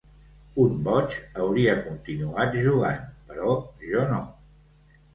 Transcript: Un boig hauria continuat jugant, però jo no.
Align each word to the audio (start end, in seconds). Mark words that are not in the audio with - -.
Un 0.63 0.79
boig 0.87 1.17
hauria 1.43 1.77
continuat 1.91 2.59
jugant, 2.65 3.07
però 3.31 3.55
jo 3.93 4.11
no. 4.17 4.27